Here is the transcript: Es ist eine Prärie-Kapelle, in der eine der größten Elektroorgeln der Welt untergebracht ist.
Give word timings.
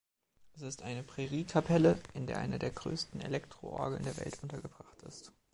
Es 0.55 0.63
ist 0.63 0.81
eine 0.81 1.03
Prärie-Kapelle, 1.03 1.95
in 2.15 2.25
der 2.25 2.39
eine 2.39 2.57
der 2.57 2.71
größten 2.71 3.21
Elektroorgeln 3.21 4.01
der 4.01 4.17
Welt 4.17 4.39
untergebracht 4.41 4.99
ist. 5.03 5.31